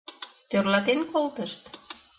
[0.49, 1.63] —Тӧрлатен колтышт?